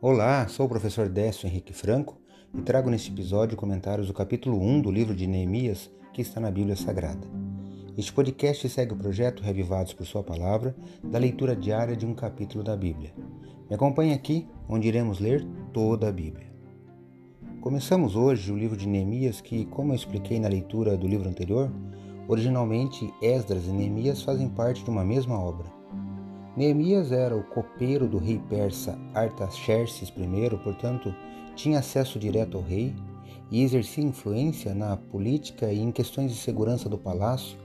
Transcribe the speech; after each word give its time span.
Olá, 0.00 0.46
sou 0.46 0.66
o 0.66 0.68
professor 0.68 1.08
Décio 1.08 1.48
Henrique 1.48 1.72
Franco 1.72 2.20
e 2.54 2.62
trago 2.62 2.88
neste 2.88 3.10
episódio 3.10 3.56
comentários 3.56 4.06
do 4.06 4.14
capítulo 4.14 4.56
1 4.56 4.82
do 4.82 4.92
livro 4.92 5.12
de 5.12 5.26
Neemias 5.26 5.90
que 6.12 6.22
está 6.22 6.40
na 6.40 6.52
Bíblia 6.52 6.76
Sagrada. 6.76 7.26
Este 7.96 8.12
podcast 8.12 8.68
segue 8.68 8.92
o 8.92 8.96
projeto 8.96 9.42
Revivados 9.42 9.92
por 9.92 10.06
Sua 10.06 10.22
Palavra, 10.22 10.76
da 11.02 11.18
leitura 11.18 11.56
diária 11.56 11.96
de 11.96 12.06
um 12.06 12.14
capítulo 12.14 12.62
da 12.62 12.76
Bíblia. 12.76 13.12
Me 13.68 13.74
acompanhe 13.74 14.14
aqui, 14.14 14.46
onde 14.68 14.86
iremos 14.86 15.18
ler 15.18 15.44
toda 15.72 16.08
a 16.08 16.12
Bíblia. 16.12 16.46
Começamos 17.60 18.14
hoje 18.14 18.52
o 18.52 18.56
livro 18.56 18.76
de 18.76 18.86
Neemias, 18.86 19.40
que, 19.40 19.64
como 19.64 19.90
eu 19.90 19.96
expliquei 19.96 20.38
na 20.38 20.46
leitura 20.46 20.96
do 20.96 21.08
livro 21.08 21.28
anterior, 21.28 21.72
originalmente 22.28 23.12
Esdras 23.20 23.66
e 23.66 23.72
Neemias 23.72 24.22
fazem 24.22 24.48
parte 24.48 24.84
de 24.84 24.90
uma 24.90 25.04
mesma 25.04 25.36
obra. 25.36 25.77
Neemias 26.58 27.12
era 27.12 27.36
o 27.36 27.44
copeiro 27.44 28.08
do 28.08 28.18
rei 28.18 28.40
persa 28.48 28.98
Artaxerxes 29.14 30.08
I, 30.08 30.56
portanto, 30.64 31.14
tinha 31.54 31.78
acesso 31.78 32.18
direto 32.18 32.56
ao 32.56 32.64
rei 32.64 32.96
e 33.48 33.62
exercia 33.62 34.02
influência 34.02 34.74
na 34.74 34.96
política 34.96 35.72
e 35.72 35.78
em 35.78 35.92
questões 35.92 36.32
de 36.32 36.36
segurança 36.36 36.88
do 36.88 36.98
palácio, 36.98 37.56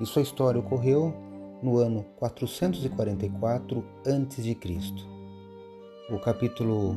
e 0.00 0.04
sua 0.04 0.22
história 0.22 0.58
ocorreu 0.58 1.14
no 1.62 1.76
ano 1.76 2.04
444 2.16 3.84
a.C. 4.04 4.56
O 6.10 6.18
capítulo 6.18 6.96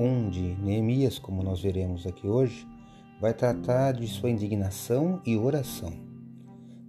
1 0.00 0.30
de 0.30 0.56
Neemias, 0.64 1.16
como 1.16 1.44
nós 1.44 1.60
veremos 1.60 2.08
aqui 2.08 2.26
hoje, 2.26 2.66
vai 3.20 3.32
tratar 3.32 3.92
de 3.92 4.08
sua 4.08 4.30
indignação 4.30 5.22
e 5.24 5.36
oração. 5.36 5.92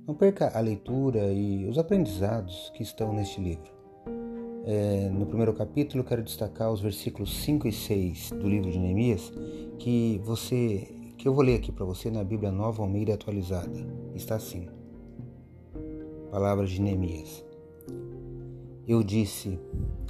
Não 0.07 0.15
perca 0.15 0.51
a 0.57 0.59
leitura 0.59 1.31
e 1.31 1.67
os 1.67 1.77
aprendizados 1.77 2.71
que 2.75 2.81
estão 2.81 3.13
neste 3.13 3.39
livro. 3.39 3.82
É, 4.65 5.09
no 5.09 5.25
primeiro 5.25 5.53
capítulo, 5.53 6.05
quero 6.05 6.23
destacar 6.23 6.71
os 6.71 6.79
versículos 6.79 7.35
5 7.43 7.67
e 7.67 7.71
6 7.73 8.31
do 8.31 8.47
livro 8.47 8.71
de 8.71 8.79
Neemias, 8.79 9.29
que 9.77 10.21
você 10.23 10.87
que 11.17 11.27
eu 11.27 11.33
vou 11.33 11.43
ler 11.43 11.55
aqui 11.55 11.69
para 11.69 11.83
você 11.83 12.09
na 12.09 12.23
Bíblia 12.23 12.49
Nova 12.49 12.81
Almeida 12.81 13.13
atualizada. 13.13 13.85
Está 14.15 14.35
assim: 14.35 14.69
Palavras 16.31 16.69
de 16.69 16.81
Neemias. 16.81 17.43
Eu 18.87 19.03
disse: 19.03 19.59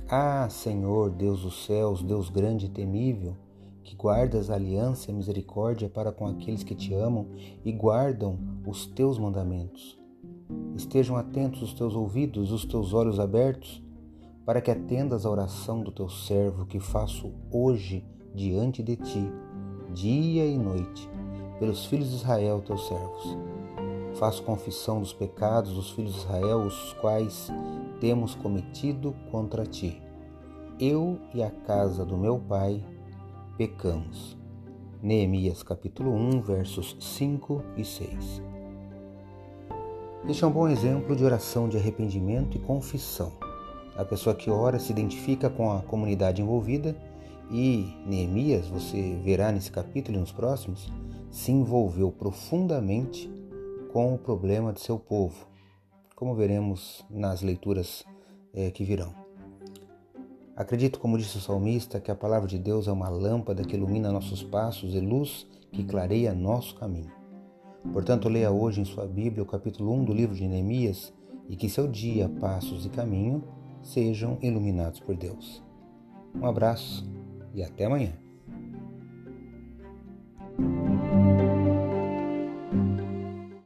Ah, 0.08 0.48
Senhor, 0.52 1.10
Deus 1.10 1.42
dos 1.42 1.66
céus, 1.66 2.04
Deus 2.04 2.30
grande 2.30 2.68
e 2.68 2.70
temível, 2.70 3.36
que 3.84 3.96
guardas 3.96 4.52
a 4.52 4.54
aliança 4.54 5.10
e 5.10 5.16
misericórdia 5.16 5.90
para 5.90 6.12
com 6.12 6.28
aqueles 6.28 6.64
que 6.64 6.76
te 6.76 6.94
amam 6.94 7.26
e 7.66 7.72
guardam 7.72 8.38
os 8.68 8.86
teus 8.86 9.18
mandamentos. 9.18 10.00
Estejam 10.76 11.18
atentos 11.18 11.64
os 11.64 11.74
teus 11.74 11.96
ouvidos, 11.96 12.52
os 12.52 12.66
teus 12.66 12.94
olhos 12.94 13.20
abertos 13.20 13.82
para 14.46 14.62
que 14.62 14.72
atendas 14.72 15.26
a 15.26 15.30
oração 15.30 15.82
do 15.82 15.92
teu 15.92 16.10
servo 16.10 16.66
que 16.66 16.80
faço 16.80 17.32
hoje 17.52 18.06
diante 18.36 18.84
de 18.84 18.96
ti, 18.96 19.32
dia 19.94 20.46
e 20.46 20.58
noite, 20.58 21.10
pelos 21.60 21.86
filhos 21.86 22.10
de 22.10 22.16
Israel, 22.16 22.62
teus 22.62 22.88
servos. 22.88 23.38
Faço 24.16 24.44
confissão 24.44 25.00
dos 25.00 25.14
pecados 25.14 25.74
dos 25.74 25.92
filhos 25.92 26.14
de 26.14 26.20
Israel, 26.20 26.60
os 26.60 26.94
quais 26.94 27.50
temos 28.00 28.36
cometido 28.36 29.16
contra 29.32 29.66
ti. 29.66 30.02
Eu 30.80 31.20
e 31.34 31.42
a 31.42 31.50
casa 31.50 32.04
do 32.06 32.18
meu 32.18 32.38
pai 32.38 32.84
pecamos. 33.58 34.38
Neemias 35.02 35.64
capítulo 35.64 36.12
1, 36.12 36.42
versos 36.42 36.98
5 37.00 37.64
e 37.78 37.86
6. 37.86 38.42
Este 40.28 40.44
é 40.44 40.48
um 40.48 40.52
bom 40.52 40.68
exemplo 40.68 41.16
de 41.16 41.24
oração 41.24 41.68
de 41.68 41.78
arrependimento 41.78 42.58
e 42.58 42.60
confissão 42.60 43.43
a 43.96 44.04
pessoa 44.04 44.36
que 44.36 44.50
ora 44.50 44.80
se 44.80 44.92
identifica 44.92 45.50
com 45.50 45.72
a 45.72 45.82
comunidade 45.82 46.42
envolvida 46.42 46.96
e 47.52 47.94
Neemias, 48.06 48.68
você 48.68 49.20
verá 49.24 49.52
nesse 49.52 49.72
capítulo 49.72 50.18
e 50.18 50.20
nos 50.20 50.32
próximos, 50.32 50.92
se 51.30 51.52
envolveu 51.52 52.12
profundamente 52.12 53.30
com 53.92 54.16
o 54.16 54.18
problema 54.18 54.74
de 54.74 54.82
seu 54.82 54.98
povo, 54.98 55.48
como 56.16 56.34
veremos 56.34 57.06
nas 57.10 57.42
leituras 57.42 58.04
é, 58.54 58.72
que 58.72 58.84
virão. 58.84 59.14
Acredito, 60.56 61.00
como 61.00 61.18
disse 61.18 61.38
o 61.38 61.42
salmista, 61.42 62.00
que 62.00 62.12
a 62.12 62.16
palavra 62.16 62.48
de 62.48 62.58
Deus 62.58 62.88
é 62.88 62.92
uma 62.92 63.10
lâmpada 63.10 63.64
que 63.64 63.76
ilumina 63.76 64.12
nossos 64.12 64.44
passos 64.44 64.94
e 64.94 65.00
luz 65.00 65.48
que 65.72 65.84
clareia 65.84 66.34
nosso 66.34 66.76
caminho. 66.76 67.12
Portanto, 67.92 68.30
leia 68.30 68.52
hoje 68.52 68.82
em 68.82 68.86
sua 68.86 69.06
Bíblia 69.06 69.44
o 69.44 69.48
capítulo 69.48 69.92
1 69.94 70.06
do 70.06 70.14
livro 70.14 70.36
de 70.36 70.48
Neemias 70.48 71.12
e 71.50 71.56
que 71.56 71.68
seu 71.68 71.88
dia, 71.88 72.30
passos 72.40 72.86
e 72.86 72.90
caminho 72.90 73.44
sejam 73.84 74.40
iluminados 74.42 75.00
por 75.00 75.16
Deus. 75.16 75.64
Um 76.34 76.48
abraço 76.48 77.06
e 77.54 77.62
até 77.62 77.86
amanhã. 77.86 78.23